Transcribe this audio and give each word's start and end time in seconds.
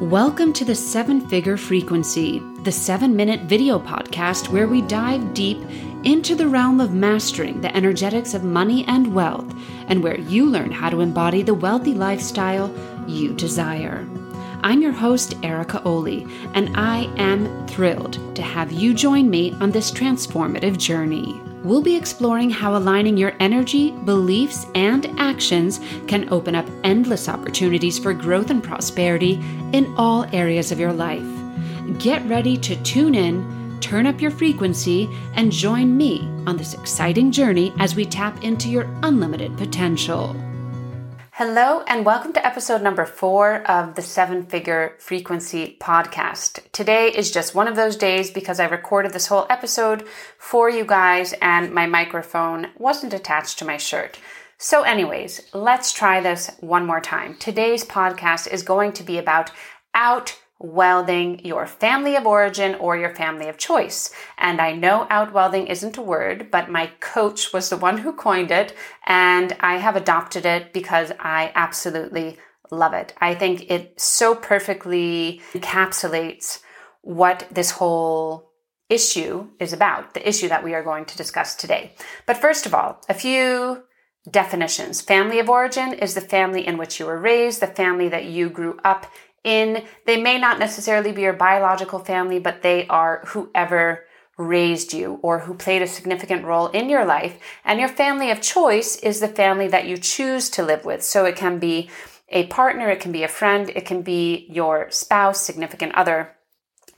Welcome 0.00 0.52
to 0.54 0.64
the 0.64 0.74
Seven 0.74 1.20
Figure 1.28 1.56
Frequency, 1.56 2.40
the 2.64 2.72
seven 2.72 3.14
minute 3.14 3.42
video 3.42 3.78
podcast 3.78 4.48
where 4.48 4.66
we 4.66 4.82
dive 4.82 5.34
deep 5.34 5.58
into 6.02 6.34
the 6.34 6.48
realm 6.48 6.80
of 6.80 6.92
mastering 6.92 7.60
the 7.60 7.74
energetics 7.76 8.34
of 8.34 8.42
money 8.42 8.84
and 8.88 9.14
wealth, 9.14 9.54
and 9.86 10.02
where 10.02 10.18
you 10.18 10.46
learn 10.46 10.72
how 10.72 10.90
to 10.90 11.00
embody 11.00 11.44
the 11.44 11.54
wealthy 11.54 11.94
lifestyle 11.94 12.74
you 13.06 13.34
desire. 13.34 14.04
I'm 14.64 14.82
your 14.82 14.90
host, 14.90 15.36
Erica 15.44 15.80
Oli, 15.84 16.26
and 16.54 16.76
I 16.76 17.04
am 17.16 17.68
thrilled 17.68 18.34
to 18.34 18.42
have 18.42 18.72
you 18.72 18.94
join 18.94 19.30
me 19.30 19.52
on 19.60 19.70
this 19.70 19.92
transformative 19.92 20.76
journey 20.76 21.40
we'll 21.64 21.82
be 21.82 21.96
exploring 21.96 22.50
how 22.50 22.76
aligning 22.76 23.16
your 23.16 23.34
energy, 23.40 23.90
beliefs, 23.90 24.66
and 24.74 25.06
actions 25.18 25.80
can 26.06 26.28
open 26.32 26.54
up 26.54 26.66
endless 26.84 27.28
opportunities 27.28 27.98
for 27.98 28.12
growth 28.14 28.50
and 28.50 28.62
prosperity 28.62 29.40
in 29.72 29.92
all 29.96 30.26
areas 30.32 30.70
of 30.70 30.78
your 30.78 30.92
life. 30.92 31.26
Get 31.98 32.24
ready 32.26 32.56
to 32.58 32.80
tune 32.82 33.14
in, 33.14 33.78
turn 33.80 34.06
up 34.06 34.20
your 34.20 34.30
frequency, 34.30 35.08
and 35.34 35.50
join 35.50 35.96
me 35.96 36.20
on 36.46 36.56
this 36.56 36.74
exciting 36.74 37.32
journey 37.32 37.72
as 37.78 37.96
we 37.96 38.04
tap 38.04 38.44
into 38.44 38.68
your 38.68 38.86
unlimited 39.02 39.56
potential. 39.56 40.36
Hello, 41.38 41.82
and 41.88 42.06
welcome 42.06 42.32
to 42.34 42.46
episode 42.46 42.80
number 42.80 43.04
four 43.04 43.68
of 43.68 43.96
the 43.96 44.02
Seven 44.02 44.46
Figure 44.46 44.94
Frequency 45.00 45.76
podcast. 45.80 46.70
Today 46.70 47.08
is 47.08 47.32
just 47.32 47.56
one 47.56 47.66
of 47.66 47.74
those 47.74 47.96
days 47.96 48.30
because 48.30 48.60
I 48.60 48.66
recorded 48.66 49.12
this 49.12 49.26
whole 49.26 49.44
episode 49.50 50.06
for 50.38 50.70
you 50.70 50.84
guys 50.84 51.34
and 51.42 51.74
my 51.74 51.86
microphone 51.86 52.68
wasn't 52.78 53.14
attached 53.14 53.58
to 53.58 53.64
my 53.64 53.78
shirt. 53.78 54.16
So, 54.58 54.82
anyways, 54.82 55.48
let's 55.52 55.92
try 55.92 56.20
this 56.20 56.52
one 56.60 56.86
more 56.86 57.00
time. 57.00 57.34
Today's 57.40 57.84
podcast 57.84 58.46
is 58.52 58.62
going 58.62 58.92
to 58.92 59.02
be 59.02 59.18
about 59.18 59.50
out 59.92 60.38
wealthing 60.64 61.44
your 61.44 61.66
family 61.66 62.16
of 62.16 62.26
origin 62.26 62.74
or 62.76 62.96
your 62.96 63.14
family 63.14 63.48
of 63.48 63.58
choice. 63.58 64.12
And 64.38 64.60
I 64.60 64.72
know 64.72 65.06
out 65.10 65.24
outwealthing 65.24 65.68
isn't 65.68 65.96
a 65.96 66.02
word, 66.02 66.50
but 66.50 66.70
my 66.70 66.90
coach 67.00 67.52
was 67.52 67.68
the 67.68 67.76
one 67.76 67.98
who 67.98 68.12
coined 68.12 68.50
it, 68.50 68.74
and 69.06 69.54
I 69.60 69.76
have 69.76 69.96
adopted 69.96 70.46
it 70.46 70.72
because 70.72 71.12
I 71.18 71.52
absolutely 71.54 72.38
love 72.70 72.94
it. 72.94 73.14
I 73.20 73.34
think 73.34 73.70
it 73.70 74.00
so 74.00 74.34
perfectly 74.34 75.40
encapsulates 75.52 76.60
what 77.02 77.46
this 77.50 77.72
whole 77.72 78.50
issue 78.88 79.48
is 79.58 79.72
about, 79.72 80.14
the 80.14 80.26
issue 80.28 80.48
that 80.48 80.64
we 80.64 80.74
are 80.74 80.82
going 80.82 81.04
to 81.06 81.16
discuss 81.16 81.54
today. 81.54 81.94
But 82.26 82.38
first 82.38 82.66
of 82.66 82.74
all, 82.74 83.00
a 83.08 83.14
few 83.14 83.84
definitions. 84.30 85.02
Family 85.02 85.38
of 85.38 85.50
origin 85.50 85.92
is 85.92 86.14
the 86.14 86.20
family 86.20 86.66
in 86.66 86.78
which 86.78 86.98
you 86.98 87.06
were 87.06 87.20
raised, 87.20 87.60
the 87.60 87.66
family 87.66 88.08
that 88.08 88.24
you 88.24 88.48
grew 88.48 88.78
up 88.84 89.06
in 89.44 89.84
they 90.06 90.20
may 90.20 90.38
not 90.38 90.58
necessarily 90.58 91.12
be 91.12 91.22
your 91.22 91.32
biological 91.34 91.98
family, 91.98 92.38
but 92.38 92.62
they 92.62 92.86
are 92.88 93.22
whoever 93.28 94.04
raised 94.36 94.92
you 94.92 95.20
or 95.22 95.40
who 95.40 95.54
played 95.54 95.82
a 95.82 95.86
significant 95.86 96.44
role 96.44 96.68
in 96.68 96.88
your 96.88 97.04
life. 97.04 97.38
And 97.64 97.78
your 97.78 97.88
family 97.88 98.30
of 98.30 98.40
choice 98.40 98.96
is 98.96 99.20
the 99.20 99.28
family 99.28 99.68
that 99.68 99.86
you 99.86 99.96
choose 99.96 100.50
to 100.50 100.64
live 100.64 100.84
with. 100.84 101.02
So 101.04 101.24
it 101.24 101.36
can 101.36 101.58
be 101.58 101.88
a 102.28 102.46
partner, 102.46 102.90
it 102.90 103.00
can 103.00 103.12
be 103.12 103.22
a 103.22 103.28
friend, 103.28 103.70
it 103.76 103.86
can 103.86 104.02
be 104.02 104.46
your 104.50 104.90
spouse, 104.90 105.40
significant 105.40 105.94
other. 105.94 106.34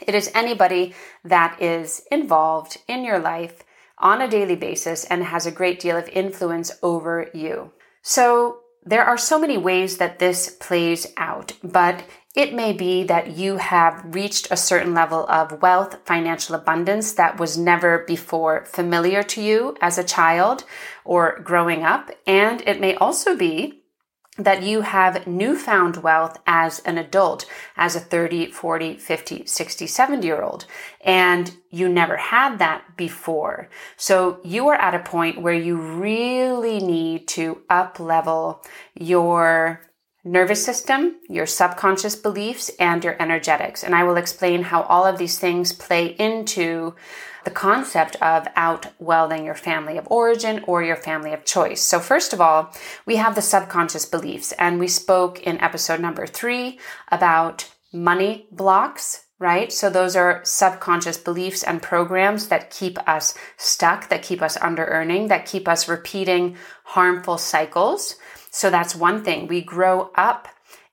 It 0.00 0.14
is 0.14 0.30
anybody 0.34 0.94
that 1.24 1.60
is 1.60 2.02
involved 2.10 2.78
in 2.88 3.04
your 3.04 3.18
life 3.18 3.62
on 3.98 4.20
a 4.20 4.28
daily 4.28 4.56
basis 4.56 5.04
and 5.04 5.24
has 5.24 5.46
a 5.46 5.50
great 5.50 5.80
deal 5.80 5.96
of 5.96 6.08
influence 6.08 6.70
over 6.82 7.28
you. 7.34 7.72
So 8.02 8.60
there 8.84 9.04
are 9.04 9.18
so 9.18 9.38
many 9.38 9.58
ways 9.58 9.96
that 9.98 10.18
this 10.18 10.56
plays 10.60 11.12
out, 11.16 11.52
but 11.64 12.04
it 12.36 12.52
may 12.52 12.74
be 12.74 13.02
that 13.04 13.36
you 13.36 13.56
have 13.56 14.14
reached 14.14 14.48
a 14.50 14.56
certain 14.58 14.92
level 14.92 15.26
of 15.26 15.62
wealth, 15.62 15.96
financial 16.04 16.54
abundance 16.54 17.14
that 17.14 17.40
was 17.40 17.56
never 17.56 18.00
before 18.06 18.66
familiar 18.66 19.22
to 19.22 19.42
you 19.42 19.74
as 19.80 19.96
a 19.96 20.04
child 20.04 20.64
or 21.02 21.40
growing 21.42 21.82
up. 21.82 22.10
And 22.26 22.60
it 22.66 22.78
may 22.78 22.94
also 22.96 23.34
be 23.34 23.82
that 24.38 24.62
you 24.62 24.82
have 24.82 25.26
newfound 25.26 26.02
wealth 26.02 26.36
as 26.46 26.80
an 26.80 26.98
adult, 26.98 27.46
as 27.74 27.96
a 27.96 28.00
30, 28.00 28.50
40, 28.52 28.98
50, 28.98 29.46
60, 29.46 29.86
70 29.86 30.26
year 30.26 30.42
old, 30.42 30.66
and 31.00 31.56
you 31.70 31.88
never 31.88 32.18
had 32.18 32.58
that 32.58 32.98
before. 32.98 33.70
So 33.96 34.40
you 34.44 34.68
are 34.68 34.74
at 34.74 34.94
a 34.94 34.98
point 34.98 35.40
where 35.40 35.54
you 35.54 35.76
really 35.78 36.80
need 36.80 37.28
to 37.28 37.62
up 37.70 37.98
level 37.98 38.62
your 38.94 39.80
nervous 40.26 40.64
system, 40.64 41.14
your 41.28 41.46
subconscious 41.46 42.16
beliefs, 42.16 42.68
and 42.80 43.04
your 43.04 43.16
energetics. 43.22 43.84
And 43.84 43.94
I 43.94 44.02
will 44.02 44.16
explain 44.16 44.62
how 44.62 44.82
all 44.82 45.06
of 45.06 45.18
these 45.18 45.38
things 45.38 45.72
play 45.72 46.06
into 46.18 46.94
the 47.44 47.50
concept 47.52 48.16
of 48.16 48.48
out 48.56 48.88
wealthing 49.00 49.44
your 49.44 49.54
family 49.54 49.96
of 49.96 50.08
origin 50.10 50.64
or 50.66 50.82
your 50.82 50.96
family 50.96 51.32
of 51.32 51.44
choice. 51.44 51.80
So, 51.80 52.00
first 52.00 52.32
of 52.32 52.40
all, 52.40 52.74
we 53.06 53.16
have 53.16 53.36
the 53.36 53.40
subconscious 53.40 54.04
beliefs, 54.04 54.50
and 54.52 54.80
we 54.80 54.88
spoke 54.88 55.40
in 55.40 55.60
episode 55.60 56.00
number 56.00 56.26
three 56.26 56.80
about 57.10 57.72
money 57.92 58.48
blocks. 58.50 59.22
Right? 59.38 59.70
So 59.70 59.90
those 59.90 60.16
are 60.16 60.40
subconscious 60.44 61.18
beliefs 61.18 61.62
and 61.62 61.82
programs 61.82 62.48
that 62.48 62.70
keep 62.70 62.98
us 63.06 63.34
stuck, 63.58 64.08
that 64.08 64.22
keep 64.22 64.40
us 64.40 64.56
under 64.62 64.86
earning, 64.86 65.28
that 65.28 65.44
keep 65.44 65.68
us 65.68 65.90
repeating 65.90 66.56
harmful 66.84 67.36
cycles. 67.36 68.16
So 68.56 68.70
that's 68.70 68.96
one 68.96 69.22
thing. 69.22 69.48
We 69.48 69.60
grow 69.60 70.10
up 70.14 70.48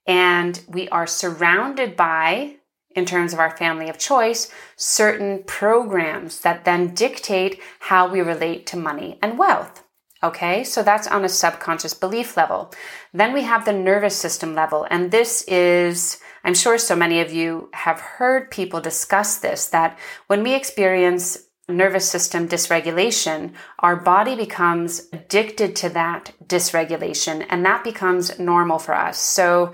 and 0.06 0.62
we 0.68 0.90
are 0.90 1.07
surrounded 1.07 1.96
by, 1.96 2.57
in 2.94 3.06
terms 3.06 3.31
of 3.31 3.40
our 3.40 3.56
family 3.56 3.88
of 3.88 3.97
choice, 3.97 4.51
certain 4.75 5.44
programs 5.44 6.41
that 6.41 6.66
then 6.66 6.94
dictate 6.94 7.62
how 7.79 8.12
we 8.12 8.19
relate 8.19 8.66
to 8.68 8.78
money 8.78 9.18
and 9.22 9.40
wealth. 9.40 9.81
Okay, 10.22 10.66
so 10.66 10.84
that's 10.84 11.07
on 11.07 11.23
a 11.23 11.29
subconscious 11.29 11.94
belief 11.94 12.35
level. 12.35 12.73
Then 13.13 13.34
we 13.34 13.44
have 13.44 13.63
the 13.63 13.72
nervous 13.72 14.18
system 14.18 14.53
level, 14.53 14.85
and 14.90 15.12
this 15.12 15.44
is, 15.44 16.19
I'm 16.44 16.56
sure 16.56 16.78
so 16.78 16.97
many 16.97 17.22
of 17.22 17.31
you 17.31 17.69
have 17.73 18.00
heard 18.00 18.52
people 18.52 18.81
discuss 18.81 19.38
this 19.38 19.68
that 19.68 19.97
when 20.28 20.44
we 20.44 20.53
experience 20.53 21.38
nervous 21.69 22.09
system 22.09 22.47
dysregulation, 22.47 23.53
our 23.79 23.96
body 23.96 24.35
becomes 24.35 25.07
addicted 25.13 25.75
to 25.78 25.90
that 25.90 26.34
dysregulation 26.46 27.46
and 27.50 27.66
that 27.66 27.84
becomes 27.84 28.38
normal 28.40 28.79
for 28.79 28.94
us. 28.94 29.18
So, 29.18 29.73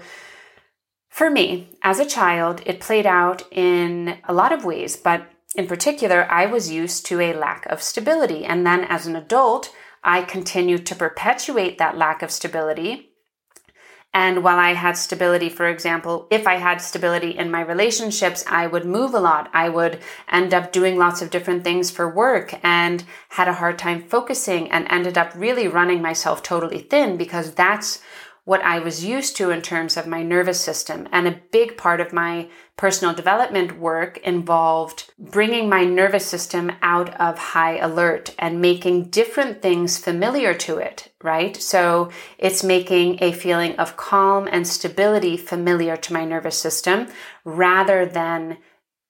for 1.10 1.30
me, 1.30 1.70
as 1.82 2.00
a 2.00 2.06
child, 2.06 2.62
it 2.66 2.80
played 2.80 3.08
out 3.08 3.42
in 3.52 4.20
a 4.26 4.34
lot 4.34 4.52
of 4.52 4.64
ways, 4.64 4.96
but 4.96 5.28
in 5.56 5.68
particular, 5.68 6.32
I 6.32 6.46
was 6.46 6.72
used 6.72 7.06
to 7.08 7.20
a 7.20 7.34
lack 7.34 7.66
of 7.66 7.82
stability. 7.82 8.46
And 8.46 8.66
then 8.66 8.86
as 8.86 9.08
an 9.08 9.16
adult, 9.16 9.74
I 10.04 10.22
continued 10.22 10.86
to 10.86 10.96
perpetuate 10.96 11.78
that 11.78 11.98
lack 11.98 12.22
of 12.22 12.32
stability 12.32 13.09
and 14.14 14.44
while 14.44 14.58
I 14.58 14.74
had 14.74 14.98
stability, 14.98 15.50
for 15.50 15.68
example, 15.68 16.28
if 16.32 16.48
I 16.48 16.56
had 16.56 16.82
stability 16.82 17.38
in 17.38 17.52
my 17.52 17.62
relationships, 17.62 18.44
I 18.48 18.66
would 18.66 18.84
move 18.84 19.14
a 19.14 19.20
lot. 19.20 19.50
I 19.54 19.70
would 19.70 20.00
end 20.28 20.52
up 20.52 20.72
doing 20.72 20.98
lots 20.98 21.22
of 21.22 21.30
different 21.30 21.64
things 21.64 21.92
for 21.92 22.10
work 22.10 22.60
and 22.64 23.04
had 23.30 23.48
a 23.48 23.54
hard 23.54 23.78
time 23.78 24.02
focusing 24.02 24.72
and 24.72 24.88
ended 24.90 25.16
up 25.16 25.34
really 25.36 25.68
running 25.68 26.02
myself 26.02 26.42
totally 26.42 26.80
thin 26.80 27.18
because 27.18 27.54
that's 27.54 28.02
what 28.46 28.62
I 28.64 28.80
was 28.80 29.06
used 29.06 29.36
to 29.38 29.52
in 29.52 29.62
terms 29.62 29.98
of 29.98 30.08
my 30.08 30.24
nervous 30.24 30.60
system. 30.60 31.08
And 31.12 31.28
a 31.28 31.40
big 31.52 31.78
part 31.78 32.02
of 32.02 32.14
my 32.14 32.50
personal 32.78 33.14
development 33.14 33.78
work 33.78 34.18
involved 34.20 35.12
bringing 35.20 35.68
my 35.68 35.84
nervous 35.84 36.26
system 36.26 36.72
out 36.82 37.10
of 37.20 37.38
high 37.38 37.78
alert 37.78 38.34
and 38.40 38.62
making 38.62 39.10
different 39.10 39.62
things 39.62 39.98
familiar 39.98 40.54
to 40.54 40.78
it, 40.78 41.12
right? 41.22 41.58
So 41.58 42.10
it's 42.38 42.64
making 42.64 43.22
a 43.22 43.34
feeling 43.34 43.76
of 43.76 43.98
calm 43.98 44.48
and 44.52 44.66
stability 44.66 45.36
familiar 45.38 45.98
to 45.98 46.14
my 46.14 46.26
nervous 46.26 46.58
system 46.58 47.08
rather 47.44 48.06
than 48.06 48.58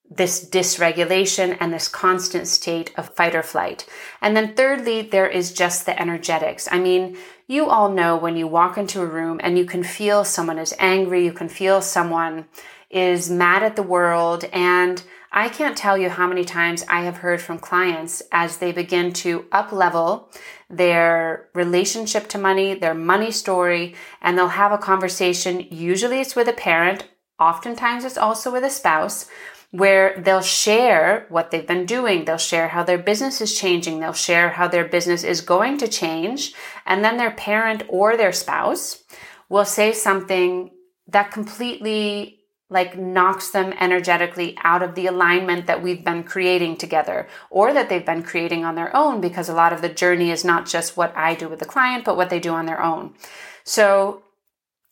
this 0.10 0.44
dysregulation 0.44 1.56
and 1.60 1.72
this 1.72 1.88
constant 1.88 2.48
state 2.48 2.92
of 2.98 3.14
fight 3.16 3.36
or 3.36 3.44
flight. 3.44 3.86
And 4.22 4.36
then 4.36 4.56
thirdly, 4.56 5.02
there 5.04 5.28
is 5.28 5.54
just 5.54 5.86
the 5.86 6.00
energetics. 6.00 6.68
I 6.72 6.80
mean, 6.80 7.18
you 7.48 7.70
all 7.70 7.92
know 7.92 8.18
when 8.18 8.36
you 8.36 8.48
walk 8.48 8.78
into 8.78 9.02
a 9.02 9.06
room 9.06 9.40
and 9.44 9.58
you 9.58 9.66
can 9.66 9.84
feel 9.84 10.24
someone 10.24 10.58
is 10.60 10.74
angry, 10.80 11.26
you 11.26 11.34
can 11.34 11.50
feel 11.50 11.82
someone 11.82 12.46
is 12.90 13.30
mad 13.30 13.62
at 13.62 13.76
the 13.76 13.84
world. 13.84 14.46
And 14.52 15.02
I 15.32 15.48
can't 15.48 15.78
tell 15.78 15.96
you 15.96 16.10
how 16.10 16.28
many 16.28 16.44
times 16.44 16.84
I 16.90 17.02
have 17.02 17.18
heard 17.18 17.40
from 17.40 17.60
clients 17.60 18.24
as 18.32 18.58
they 18.58 18.72
begin 18.72 19.14
to 19.14 19.46
up 19.52 19.72
level 19.72 20.32
their 20.72 21.50
relationship 21.54 22.28
to 22.30 22.38
money, 22.38 22.74
their 22.74 22.96
money 22.96 23.32
story, 23.32 23.96
and 24.22 24.38
they'll 24.38 24.48
have 24.48 24.72
a 24.72 24.78
conversation. 24.78 25.68
Usually 25.70 26.20
it's 26.20 26.36
with 26.36 26.48
a 26.48 26.54
parent. 26.54 27.08
Oftentimes 27.40 28.06
it's 28.06 28.18
also 28.18 28.52
with 28.52 28.64
a 28.64 28.70
spouse 28.70 29.28
where 29.72 30.20
they'll 30.20 30.42
share 30.42 31.26
what 31.30 31.52
they've 31.52 31.68
been 31.68 31.86
doing. 31.86 32.26
They'll 32.26 32.38
share 32.38 32.70
how 32.70 32.84
their 32.84 32.98
business 32.98 33.40
is 33.40 33.58
changing. 33.58 34.00
They'll 34.00 34.14
share 34.14 34.50
how 34.50 34.68
their 34.68 34.86
business 34.86 35.24
is 35.24 35.42
going 35.42 35.78
to 35.80 35.88
change. 35.88 36.54
And 36.86 37.04
then 37.04 37.18
their 37.18 37.32
parent 37.32 37.84
or 37.88 38.18
their 38.18 38.32
spouse 38.32 39.04
will 39.48 39.66
say 39.66 39.94
something 39.94 40.72
that 41.08 41.32
completely 41.32 42.40
like 42.72 42.98
knocks 42.98 43.50
them 43.50 43.74
energetically 43.80 44.56
out 44.64 44.84
of 44.84 44.94
the 44.94 45.08
alignment 45.08 45.66
that 45.66 45.82
we've 45.82 46.06
been 46.06 46.24
creating 46.24 46.78
together 46.78 47.28
or 47.50 47.74
that 47.74 47.90
they've 47.90 48.06
been 48.06 48.22
creating 48.22 48.64
on 48.64 48.76
their 48.76 48.96
own 48.96 49.20
because 49.20 49.50
a 49.50 49.54
lot 49.54 49.74
of 49.74 49.82
the 49.82 49.90
journey 49.90 50.30
is 50.30 50.46
not 50.46 50.68
just 50.68 50.96
what 50.96 51.16
I 51.18 51.34
do 51.34 51.50
with 51.50 51.60
the 51.60 51.66
client, 51.66 52.06
but 52.06 52.16
what 52.16 52.30
they 52.30 52.40
do 52.40 52.54
on 52.54 52.68
their 52.68 52.82
own. 52.82 53.16
So 53.64 54.22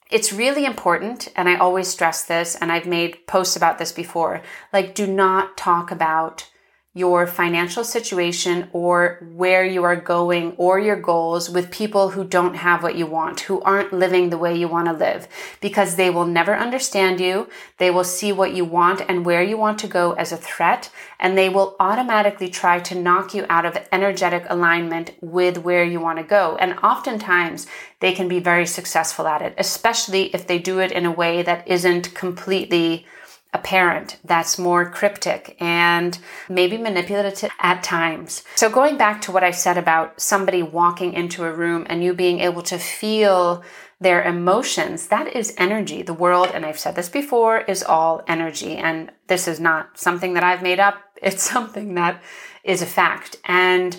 it's 0.10 0.34
really 0.34 0.66
important, 0.66 1.30
and 1.36 1.50
I 1.50 1.58
always 1.58 1.88
stress 1.88 2.24
this, 2.24 2.56
and 2.56 2.72
I've 2.72 2.88
made 2.88 3.28
posts 3.28 3.56
about 3.56 3.78
this 3.78 3.92
before. 3.92 4.42
Like, 4.72 4.96
do 4.96 5.08
not 5.08 5.58
talk 5.58 5.92
about 5.92 6.50
your 6.98 7.28
financial 7.28 7.84
situation 7.84 8.68
or 8.74 9.20
where 9.36 9.64
you 9.64 9.84
are 9.84 9.96
going 9.96 10.54
or 10.58 10.80
your 10.80 11.00
goals 11.00 11.48
with 11.50 11.70
people 11.70 12.10
who 12.10 12.24
don't 12.24 12.56
have 12.56 12.82
what 12.82 12.96
you 12.96 13.06
want, 13.06 13.42
who 13.42 13.62
aren't 13.62 13.94
living 13.94 14.30
the 14.30 14.38
way 14.38 14.58
you 14.58 14.68
want 14.68 14.88
to 14.88 14.94
live, 14.94 15.28
because 15.62 15.96
they 15.96 16.10
will 16.10 16.26
never 16.26 16.56
understand 16.56 17.20
you. 17.20 17.48
They 17.78 17.92
will 17.92 18.04
see 18.04 18.32
what 18.32 18.56
you 18.56 18.66
want 18.66 19.02
and 19.08 19.26
where 19.26 19.44
you 19.44 19.58
want 19.58 19.78
to 19.80 19.88
go 19.88 20.14
as 20.14 20.32
a 20.32 20.38
threat, 20.38 20.90
and 21.20 21.38
they 21.38 21.50
will 21.50 21.76
automatically 21.80 22.50
try 22.50 22.80
to 22.80 22.96
knock 22.96 23.36
you 23.36 23.46
out 23.48 23.66
of 23.66 23.78
energetic 23.92 24.46
alignment 24.50 25.12
with 25.22 25.60
where 25.60 25.84
you 25.84 26.00
want 26.00 26.18
to 26.18 26.24
go. 26.24 26.58
And 26.60 26.80
oftentimes 26.80 27.68
they 28.00 28.14
can 28.14 28.28
be 28.28 28.40
very 28.40 28.66
successful 28.66 29.28
at 29.28 29.42
it, 29.42 29.54
especially 29.58 30.34
if 30.34 30.48
they 30.48 30.58
do 30.58 30.80
it 30.80 30.92
in 30.92 31.06
a 31.06 31.12
way 31.12 31.44
that 31.44 31.68
isn't 31.68 32.16
completely 32.16 33.06
a 33.54 33.58
parent 33.58 34.18
that's 34.24 34.60
more 34.60 34.90
cryptic 34.90 35.56
and 35.60 36.20
maybe 36.50 36.78
manipulative 36.78 37.50
at 37.60 37.82
times. 37.84 38.44
So, 38.56 38.70
going 38.70 38.98
back 38.98 39.22
to 39.22 39.32
what 39.32 39.44
I 39.44 39.52
said 39.52 39.78
about 39.78 40.20
somebody 40.20 40.62
walking 40.62 41.14
into 41.14 41.46
a 41.46 41.54
room 41.54 41.86
and 41.90 42.04
you 42.04 42.14
being 42.14 42.40
able 42.40 42.62
to 42.64 42.78
feel 42.78 43.64
their 44.00 44.24
emotions, 44.24 45.08
that 45.08 45.36
is 45.36 45.56
energy. 45.58 46.02
The 46.04 46.14
world, 46.14 46.52
and 46.54 46.66
I've 46.66 46.78
said 46.78 46.96
this 46.96 47.10
before, 47.10 47.62
is 47.62 47.84
all 47.84 48.24
energy. 48.28 48.76
And 48.76 49.12
this 49.28 49.48
is 49.48 49.60
not 49.60 49.98
something 49.98 50.34
that 50.34 50.44
I've 50.44 50.62
made 50.62 50.80
up, 50.80 51.02
it's 51.22 51.44
something 51.44 51.96
that 51.96 52.22
is 52.64 52.82
a 52.82 52.86
fact. 52.86 53.38
And 53.46 53.98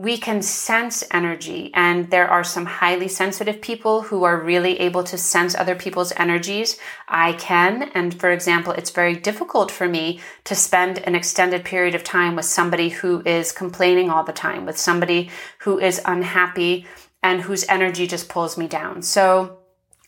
we 0.00 0.16
can 0.16 0.40
sense 0.40 1.02
energy 1.10 1.72
and 1.74 2.08
there 2.10 2.28
are 2.28 2.44
some 2.44 2.64
highly 2.64 3.08
sensitive 3.08 3.60
people 3.60 4.02
who 4.02 4.22
are 4.22 4.40
really 4.40 4.78
able 4.78 5.02
to 5.02 5.18
sense 5.18 5.56
other 5.56 5.74
people's 5.74 6.12
energies. 6.12 6.78
I 7.08 7.32
can. 7.32 7.90
And 7.94 8.18
for 8.18 8.30
example, 8.30 8.72
it's 8.72 8.90
very 8.90 9.16
difficult 9.16 9.72
for 9.72 9.88
me 9.88 10.20
to 10.44 10.54
spend 10.54 10.98
an 10.98 11.16
extended 11.16 11.64
period 11.64 11.96
of 11.96 12.04
time 12.04 12.36
with 12.36 12.44
somebody 12.44 12.90
who 12.90 13.22
is 13.26 13.50
complaining 13.50 14.08
all 14.08 14.22
the 14.22 14.32
time, 14.32 14.66
with 14.66 14.78
somebody 14.78 15.30
who 15.58 15.80
is 15.80 16.00
unhappy 16.04 16.86
and 17.20 17.40
whose 17.40 17.68
energy 17.68 18.06
just 18.06 18.28
pulls 18.28 18.56
me 18.56 18.68
down. 18.68 19.02
So 19.02 19.58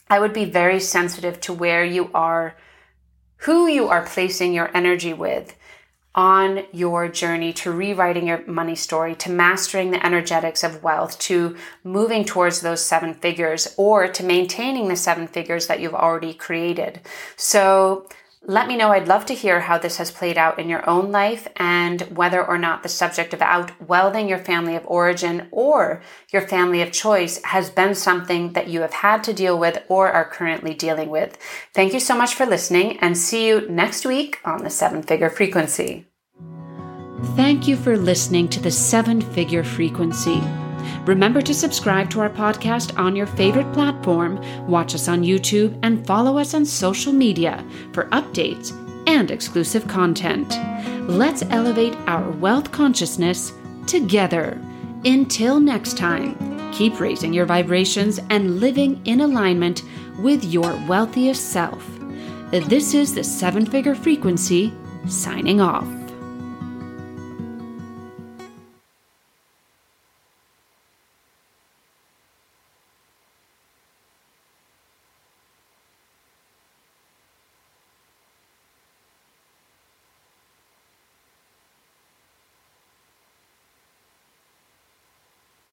I 0.08 0.20
would 0.20 0.32
be 0.32 0.44
very 0.44 0.78
sensitive 0.78 1.40
to 1.40 1.52
where 1.52 1.84
you 1.84 2.12
are, 2.14 2.54
who 3.38 3.66
you 3.66 3.88
are 3.88 4.06
placing 4.06 4.54
your 4.54 4.70
energy 4.72 5.12
with 5.12 5.56
on 6.14 6.64
your 6.72 7.08
journey 7.08 7.52
to 7.52 7.70
rewriting 7.70 8.26
your 8.26 8.44
money 8.46 8.74
story, 8.74 9.14
to 9.14 9.30
mastering 9.30 9.90
the 9.90 10.04
energetics 10.04 10.64
of 10.64 10.82
wealth, 10.82 11.18
to 11.20 11.56
moving 11.84 12.24
towards 12.24 12.60
those 12.60 12.84
seven 12.84 13.14
figures, 13.14 13.74
or 13.76 14.08
to 14.08 14.24
maintaining 14.24 14.88
the 14.88 14.96
seven 14.96 15.28
figures 15.28 15.68
that 15.68 15.80
you've 15.80 15.94
already 15.94 16.34
created. 16.34 17.00
So, 17.36 18.08
let 18.46 18.66
me 18.66 18.76
know. 18.76 18.90
I'd 18.90 19.06
love 19.06 19.26
to 19.26 19.34
hear 19.34 19.60
how 19.60 19.78
this 19.78 19.98
has 19.98 20.10
played 20.10 20.38
out 20.38 20.58
in 20.58 20.68
your 20.68 20.88
own 20.88 21.12
life 21.12 21.46
and 21.56 22.00
whether 22.16 22.44
or 22.44 22.56
not 22.56 22.82
the 22.82 22.88
subject 22.88 23.34
of 23.34 23.40
outwealthing 23.40 24.28
your 24.28 24.38
family 24.38 24.74
of 24.76 24.86
origin 24.86 25.48
or 25.50 26.02
your 26.32 26.42
family 26.42 26.80
of 26.80 26.90
choice 26.90 27.42
has 27.44 27.68
been 27.68 27.94
something 27.94 28.54
that 28.54 28.68
you 28.68 28.80
have 28.80 28.94
had 28.94 29.22
to 29.24 29.34
deal 29.34 29.58
with 29.58 29.82
or 29.88 30.10
are 30.10 30.28
currently 30.28 30.72
dealing 30.72 31.10
with. 31.10 31.36
Thank 31.74 31.92
you 31.92 32.00
so 32.00 32.16
much 32.16 32.34
for 32.34 32.46
listening 32.46 32.98
and 32.98 33.16
see 33.16 33.46
you 33.46 33.68
next 33.68 34.06
week 34.06 34.40
on 34.44 34.64
the 34.64 34.70
seven 34.70 35.02
figure 35.02 35.30
frequency. 35.30 36.06
Thank 37.36 37.68
you 37.68 37.76
for 37.76 37.98
listening 37.98 38.48
to 38.48 38.60
the 38.60 38.70
seven 38.70 39.20
figure 39.20 39.62
frequency. 39.62 40.42
Remember 41.04 41.40
to 41.42 41.54
subscribe 41.54 42.10
to 42.10 42.20
our 42.20 42.30
podcast 42.30 42.98
on 42.98 43.16
your 43.16 43.26
favorite 43.26 43.72
platform, 43.72 44.40
watch 44.66 44.94
us 44.94 45.08
on 45.08 45.22
YouTube, 45.22 45.78
and 45.82 46.06
follow 46.06 46.38
us 46.38 46.54
on 46.54 46.64
social 46.64 47.12
media 47.12 47.64
for 47.92 48.04
updates 48.06 48.72
and 49.08 49.30
exclusive 49.30 49.88
content. 49.88 50.56
Let's 51.08 51.42
elevate 51.50 51.96
our 52.06 52.30
wealth 52.32 52.70
consciousness 52.70 53.52
together. 53.86 54.60
Until 55.04 55.58
next 55.58 55.96
time, 55.96 56.36
keep 56.72 57.00
raising 57.00 57.32
your 57.32 57.46
vibrations 57.46 58.20
and 58.30 58.60
living 58.60 59.00
in 59.06 59.22
alignment 59.22 59.82
with 60.18 60.44
your 60.44 60.76
wealthiest 60.86 61.50
self. 61.50 61.84
This 62.50 62.94
is 62.94 63.14
the 63.14 63.24
seven 63.24 63.64
figure 63.64 63.94
frequency 63.94 64.72
signing 65.06 65.60
off. 65.60 65.99